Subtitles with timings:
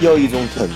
[0.00, 0.68] 有一种疼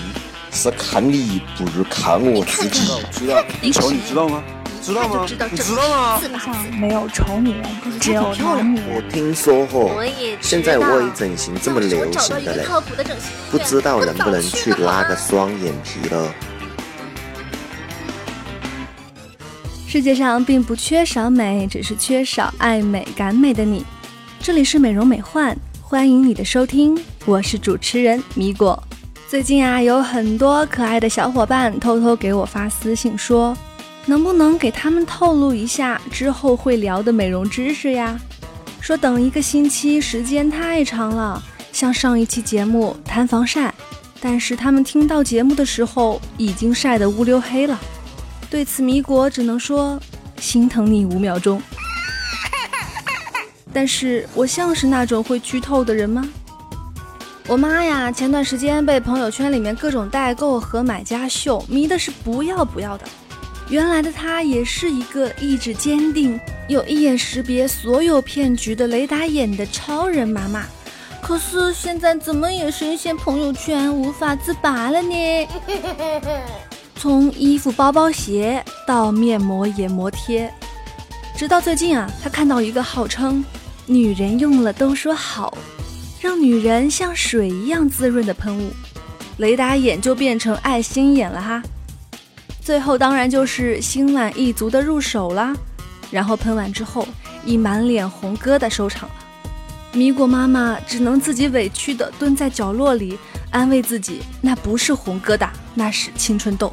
[0.51, 2.87] 是看你不如看我自己。
[3.11, 4.43] 知道，你瞅你知道吗？
[4.81, 5.27] 知道吗？
[5.51, 6.19] 你知道吗？
[6.19, 7.63] 世上没有丑女人，
[7.99, 8.89] 只有男女人。
[8.95, 10.03] 我听说过，
[10.41, 12.65] 现在微整形这么流行的嘞，
[13.51, 16.33] 不知道能不能去拉个双眼皮了？
[19.87, 23.85] 世界上并不缺少美，只是缺少爱美敢美的你。
[24.39, 28.81] 这里是美容美幻，欢迎你的收听，我是主持人米果。
[29.31, 33.57] 最近啊，有很多可爱的小伙伴偷偷给我发私信说。
[34.05, 38.19] 能不能给他们透露一下之后会聊的美容知识呀？
[38.81, 41.41] 说等一个星期时间太长了，
[41.71, 43.73] 像上一期节目谈防晒，
[44.19, 47.79] 但是他们听到节目的时候已经晒得乌溜黑了。
[48.49, 49.97] 对此，米果只能说
[50.41, 51.61] 心疼你五秒钟。
[53.71, 56.27] 但是我像是那种会剧透的人吗？
[57.47, 63.05] 我妈呀，前段时间被朋友圈里面各种代购和买家秀迷的是不要不要的。
[63.67, 70.63] 原来的她也是一个意志坚定、有一眼识别所有骗局的雷达眼的超人妈妈，
[71.21, 75.47] 可是现在怎么也深陷朋友圈无法自拔了呢？
[76.95, 80.53] 从衣服、包包、鞋到面膜、眼膜贴，
[81.35, 83.43] 直到最近啊，她看到一个号称
[83.85, 85.57] 女人用了都说好，
[86.21, 88.71] 让女人像水一样滋润的喷雾，
[89.37, 91.63] 雷达眼就变成爱心眼了哈。
[92.61, 95.51] 最后当然就是心满意足的入手啦，
[96.11, 97.07] 然后喷完之后，
[97.43, 99.15] 以满脸红疙瘩收场了。
[99.93, 103.17] 米果妈妈只能自己委屈的蹲在角落里，
[103.49, 106.71] 安慰自己，那不是红疙瘩，那是青春痘。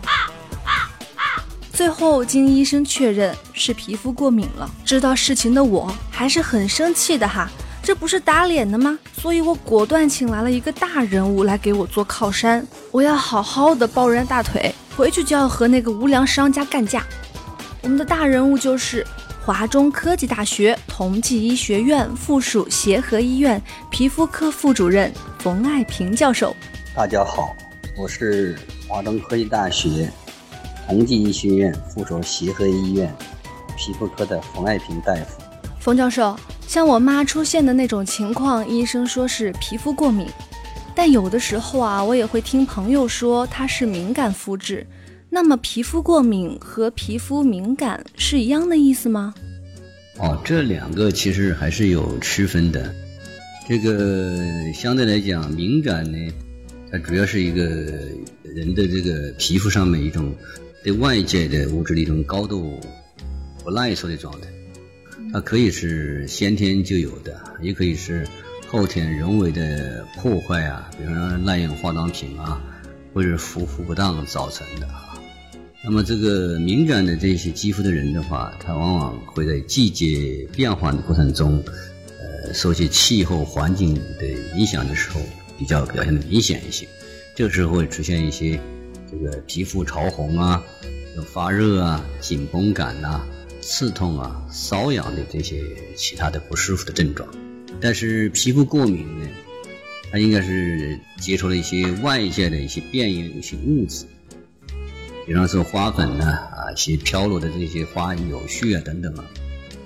[1.72, 4.70] 最后经医生确认是皮肤过敏了。
[4.84, 7.48] 知道事情的我还是很生气的哈，
[7.88, 8.98] 这不是打脸的吗？
[9.14, 14.74] 所以我果断请来了一个大人物来给我做靠山，我要好好的抱人家大腿。
[14.94, 17.02] 回去就要和那个无良商家干架。
[17.80, 19.02] 我们的大人物就是
[19.42, 23.58] 华中科技大学同济医学院附属协和医院
[23.90, 26.54] 皮肤科副主任冯爱平教授。
[26.94, 27.56] 大家好，
[27.96, 30.12] 我是华中科技大学
[30.86, 33.10] 同济医学院附属协和医院
[33.78, 35.40] 皮肤科的冯爱平大夫。
[35.80, 36.38] 冯教授，
[36.68, 40.26] 像我妈出现的那种情况，医生说是皮肤过敏。
[40.94, 44.86] 但有的时候啊，我也会听朋友说她是敏感肤质。
[45.30, 49.32] 那么皮肤过敏和皮肤敏感是一样的意思吗？
[50.18, 52.94] 哦，这两个其实还是有区分的。
[53.66, 54.36] 这个
[54.74, 56.18] 相对来讲，敏感呢，
[56.92, 57.64] 它主要是一个
[58.42, 60.34] 人的这个皮肤上面一种
[60.84, 62.78] 对外界的物质的一种高度
[63.64, 64.48] 不耐受的状态。
[65.32, 68.26] 它可以是先天就有的，也可以是。
[68.70, 72.60] 后天人为的破坏啊，比方说滥用化妆品啊，
[73.14, 75.18] 或者护肤不当造成的啊。
[75.82, 81.64] 那么这个敏感的这些肌肤的人的话，他往往会在季节变化的过程中，
[82.18, 85.22] 呃，受些气候环境的影响的时候，
[85.58, 86.86] 比较表现的明显一些。
[87.34, 88.60] 这个时候会出现一些
[89.10, 90.62] 这个皮肤潮红啊、
[91.16, 93.26] 有发热啊、紧绷感呐、
[93.70, 95.62] 刺痛啊、瘙痒的这些
[95.94, 97.28] 其他的不舒服的症状。
[97.82, 99.28] 但是皮肤过敏呢，
[100.10, 104.06] 它应该是接触了一些外界的一些变异的一些物质，
[105.26, 109.24] 比方说花粉呢，啊，一些飘落的这些花柳絮啊等等啊，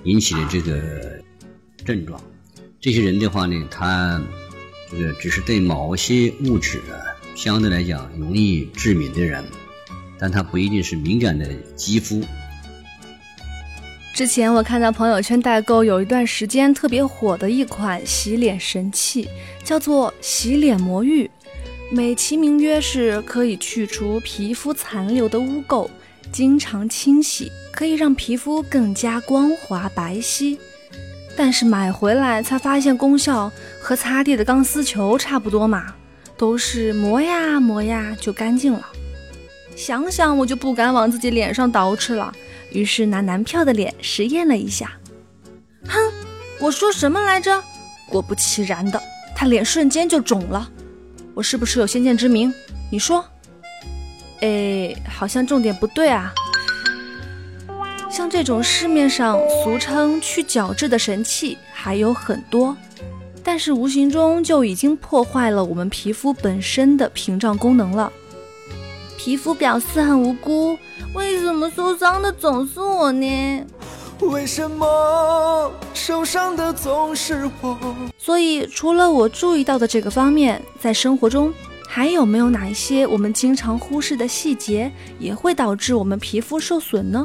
[0.05, 1.21] 引起的这个
[1.85, 2.23] 症状。
[2.81, 4.23] 这些人的话呢，他
[4.93, 9.45] 这个只是对某些物质啊，相对来讲容易致敏的人，
[10.21, 12.23] 但他不一定是敏感的肌肤。
[14.15, 19.27] 之前我看到朋友圈代购有一段时间特别火的一款洗脸神器，
[19.65, 21.31] 叫做洗脸魔芋，
[21.91, 25.89] 美其名曰是可以去除皮肤残留的污垢，
[26.31, 30.59] 经常清洗可以让皮肤更加光滑白皙。
[31.35, 33.51] 但是买回来才发现功效
[33.81, 35.95] 和擦地的钢丝球差不多嘛，
[36.37, 38.87] 都是磨呀磨呀就干净了。
[39.77, 42.33] 想想我就不敢往自己脸上捯饬了。
[42.71, 44.93] 于是拿男票的脸实验了一下，
[45.87, 46.13] 哼，
[46.59, 47.63] 我说什么来着？
[48.09, 49.03] 果不其然的，
[49.35, 50.71] 他脸瞬间就肿了。
[51.35, 52.53] 我是不是有先见之明？
[52.91, 53.25] 你说？
[54.41, 56.33] 哎，好像重点不对啊。
[58.11, 62.77] 像这种市面上俗称去角质的神器还有很多，
[63.43, 68.13] 但是无形中就已经破坏了我们皮肤本身的屏障功能了。
[69.25, 70.77] 皮肤表示很无辜，
[71.15, 73.65] 为什么受伤的总是我呢？
[74.21, 77.79] 为什么受伤的总是我？
[78.19, 81.55] 所以除了我注意到的这个方面，在生活中
[81.87, 84.91] 还有没有哪一些我们经常忽视的细节，
[85.21, 87.25] 也会导致我们皮肤受损呢？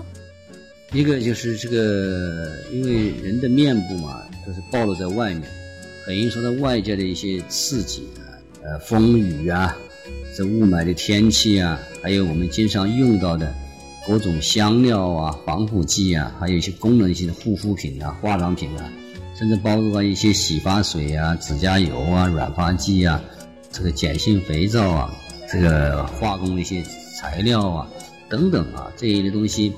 [0.91, 5.41] 一个就是这个，因为人的面部嘛，都是暴露在外面，
[6.05, 8.21] 很容易受到外界的一些刺激啊，
[8.63, 9.75] 呃，风雨啊，
[10.37, 13.51] 这雾霾的天气啊，还有我们经常用到的
[14.05, 18.87] 各种香料啊、防腐剂啊，还有一些功能性的护肤品啊、化妆品啊，
[19.35, 23.19] 甚至包括一些洗发水啊、指甲油啊、软发剂啊。
[23.71, 25.11] 这个碱性肥皂啊，
[25.51, 26.83] 这个化工的一些
[27.19, 27.89] 材料啊，
[28.29, 29.73] 等等啊，这一类东西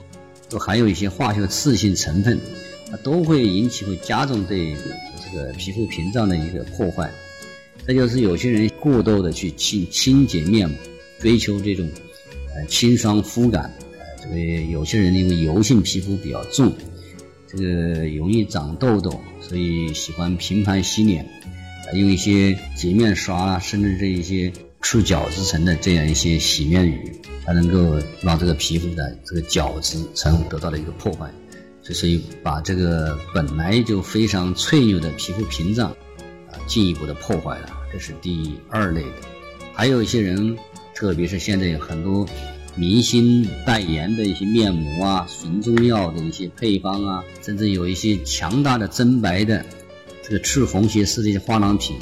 [0.50, 2.38] 都含有一些化学刺激性成分，
[2.92, 4.76] 它都会引起会加重对
[5.24, 7.10] 这个皮肤屏障的一个破坏。
[7.88, 10.76] 再就是有些人过度的去清清洁面部，
[11.20, 11.90] 追求这种
[12.56, 14.36] 呃清爽肤感，呃，这个
[14.72, 16.74] 有些人因为油性皮肤比较重，
[17.48, 21.26] 这个容易长痘痘，所以喜欢频繁洗脸。
[21.94, 24.54] 用一些洁面刷，甚至这一些
[24.84, 26.96] 去角质层的这样一些洗面乳，
[27.44, 31.28] 才能够让这个皮肤的这个角质层得到了一个破坏，
[31.82, 35.90] 所以把这个本来就非常脆弱的皮肤屏障
[36.52, 37.79] 啊进一步的破坏了。
[37.92, 39.28] 这是第二类的。
[39.74, 40.58] 还有一些人，
[40.94, 42.28] 特别是现在有很多
[42.76, 49.66] 明星代言的一些面膜啊、纯中药的一些配方啊，甚至有一些强大的增白的。
[50.22, 51.98] 这个赤红血丝的一些化妆品，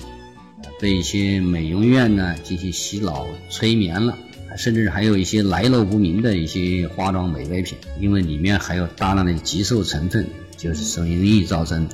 [0.82, 4.18] 被一些美容院呢进行洗脑催眠了，
[4.58, 11.88] 甚至还有一些来路不明的一些化妆美白品，因为里面含有大量的激素成分，就是容易造成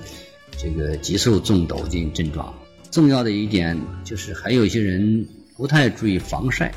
[0.57, 2.51] 这个激素中毒这种症状。
[2.93, 5.25] 重要的一点就是，还有一些人
[5.57, 6.71] 不太注意防晒，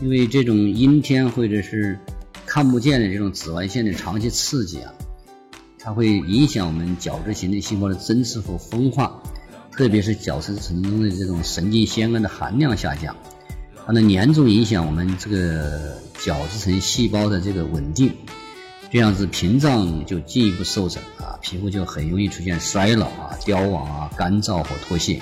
[0.00, 1.98] 因为这种阴天或者是
[2.46, 4.90] 看不见的这种紫外线的长期刺激啊。
[5.78, 9.22] 它会影响我们角质型的细胞的增殖和分化，
[9.70, 13.14] 特别是角质层中的这种神经酰胺的含量下降，
[13.84, 18.10] 它能严重影响我们这个角质层细胞的这个稳定，
[18.90, 25.20] 这样子屏障就进一步受损啊，皮肤就很容易出现衰老啊、凋亡啊、干燥和脱屑。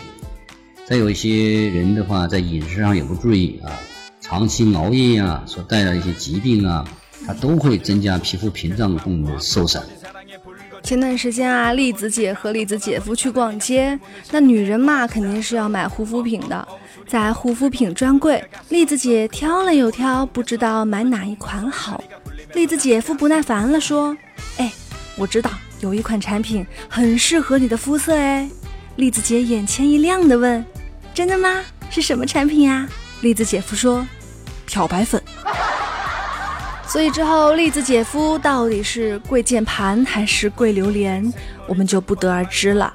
[0.87, 3.73] 再有一些人的话，在饮食上也不注意啊，
[4.21, 6.87] 长期熬夜啊所带来的一些疾病啊，
[7.27, 9.83] 它都会增加皮肤屏障功能受损。
[10.83, 13.99] 前段时间啊，栗子姐和栗子姐夫去逛街，
[14.31, 16.69] 那女人嘛，肯定是要买护肤品的。
[17.07, 22.05] 在护肤品专柜，栗子姐挑了又挑，不知道买哪一款好。
[22.55, 24.17] 栗子姐夫不耐烦了，说
[24.59, 24.73] ：“哎，
[25.17, 28.49] 我知道有一款产品很适合你的肤色。”哎，
[28.97, 30.65] 栗子姐眼前一亮的问
[31.13, 31.63] ：“真的吗？
[31.91, 32.89] 是什么产品呀？”
[33.23, 34.07] 栗子姐夫说
[34.67, 35.21] ：“漂白粉。”
[36.87, 41.33] 所以之后，栗子姐夫到底是跪键盘还是跪榴莲，
[41.67, 42.93] 我们就不得而知了。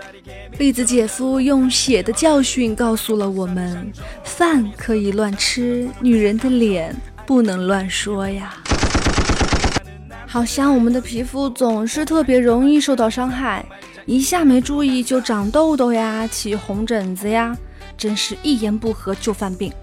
[0.57, 3.91] 栗子姐夫用血的教训告诉了我们：
[4.23, 6.95] 饭可以乱吃，女人的脸
[7.25, 8.55] 不能乱说呀。
[10.31, 13.65] 好像我们的皮肤总是特别容易受到伤害，
[14.05, 17.57] 一下没注意就长痘痘呀，起红疹子呀，
[17.97, 19.73] 真是一言不合就犯病。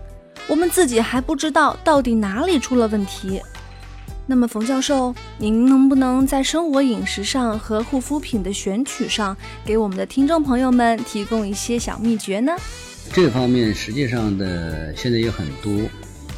[0.47, 3.43] 我们自己还不知道到底哪里出了问题。
[4.25, 12.53] 那么，冯教授，您能不能在生活饮食上和护肤品的选取上，给我们的听众朋友们提供一些小秘诀呢？
[13.13, 15.73] 这方面实际上的现在有很多，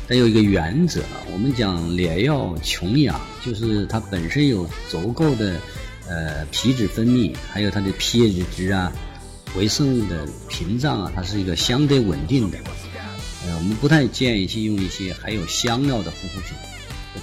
[0.09, 5.61] 它有一个原则啊，我们讲脸要穷养，就是它本身有足够的
[6.09, 8.91] 呃皮脂分泌，还有它的 pH 值啊、
[9.55, 12.57] 维生物的屏障啊，它是一个相对稳定的。
[13.47, 16.57] 呃，我们不太建议去用一些含有香料的护肤品。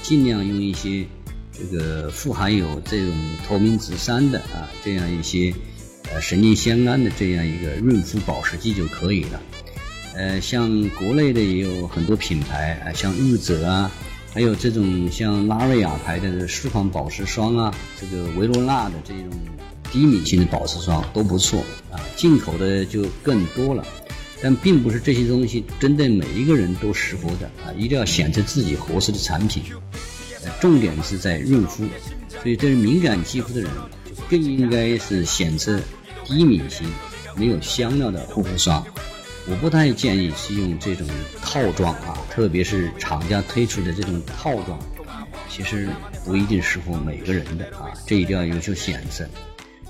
[0.01, 1.06] 尽量用一些
[1.51, 3.13] 这个富含有这种
[3.48, 5.51] 透明质酸的啊，这样一些
[6.13, 9.42] 呃神经酰胺的这样一个润肤保湿剂就可以了。
[10.15, 13.91] 呃，像国内的也有很多品牌啊，像日泽啊，
[14.34, 19.29] 还有这种像拉瑞雅牌的舒缓保湿霜啊，这个维罗娜的这种
[19.91, 21.60] 低敏性的保湿霜都不错
[21.91, 22.00] 啊。
[22.15, 23.86] 进口的就更多了。
[24.41, 27.74] 但并不是这些东西针对每一个人都适合的啊！
[27.75, 29.63] 一定要选择自己合适的产品。
[30.43, 31.84] 呃重点是在润肤，
[32.29, 33.72] 所以对于敏感肌肤的人，
[34.29, 35.79] 更应该是选择
[36.25, 36.86] 低敏型、
[37.36, 38.86] 没有香料的护肤霜。
[39.48, 41.08] 我不太建议是用这种
[41.42, 44.80] 套装啊，特别是厂家推出的这种套装，
[45.50, 45.88] 其实
[46.24, 49.28] 不一定适合每个人的啊，这一定要有所选择。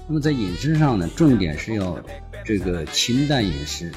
[0.08, 2.00] 那么在饮食上呢，重点是要
[2.44, 3.92] 这个清淡饮食。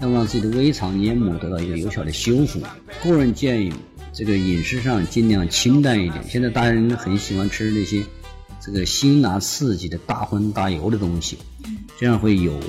[0.00, 2.62] 要让自己的胃肠黏膜得到一个有效的修复。
[3.02, 3.72] 个人建议，
[4.12, 6.22] 这个饮食上尽量清淡一点。
[6.28, 8.00] 现在大人很喜欢吃那些
[8.64, 11.36] 这个辛辣刺激的大荤大油的东西，
[11.98, 12.60] 这样会有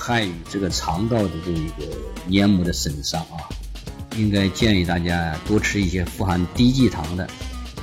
[0.00, 3.44] 害于这个肠道的这一个黏膜的损伤啊。
[4.16, 7.28] 应该建议大家多吃一些富含低剂糖的，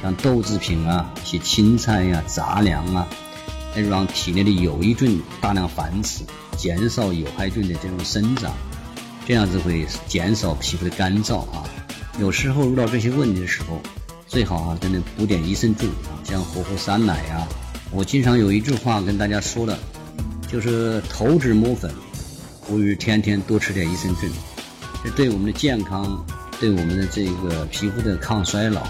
[0.01, 3.07] 像豆制品啊、一些青菜呀、杂粮啊，
[3.74, 6.24] 来让体内的有益菌大量繁殖，
[6.57, 8.51] 减少有害菌的这种生长，
[9.25, 11.63] 这样子会减少皮肤的干燥啊。
[12.19, 13.79] 有时候遇到这些问题的时候，
[14.27, 17.47] 最好啊，真的补点益生菌啊，像活活酸奶呀。
[17.89, 19.79] 我经常有一句话跟大家说的，
[20.51, 21.89] 就是投脂抹粉，
[22.67, 24.29] 不如天天多吃点益生菌。
[25.03, 26.25] 这对我们的健康，
[26.59, 28.81] 对我们的这个皮肤的抗衰老，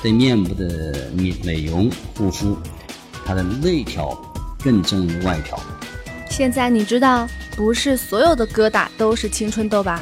[0.00, 2.56] 对面部的美美容护肤，
[3.24, 4.16] 它的内调
[4.62, 5.58] 更重于外调。
[6.30, 10.00] 现在你知道，不是所有的疙瘩都是青春痘吧？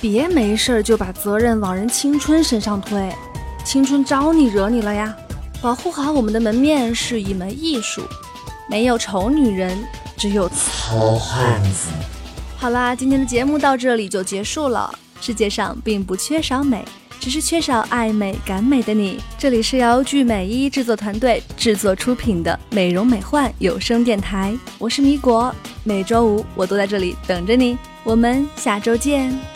[0.00, 3.08] 别没事儿就把责任往人青春身上推，
[3.64, 5.14] 青春招你惹你了呀？
[5.60, 8.02] 保护好我们的门面是一门艺术，
[8.68, 9.78] 没有丑女人，
[10.16, 11.90] 只有糙汉子。
[12.62, 14.88] 好啦，今天的节目到这里就结束了。
[15.20, 16.84] 世界上并不缺少美，
[17.18, 19.18] 只是缺少爱美感美的你。
[19.36, 25.52] 这里是由聚美一制作团队制作出品的美容美幻有声电台，我是米果，
[25.82, 27.76] 每周五我都在这里等着你。
[28.04, 29.51] 我们下周见。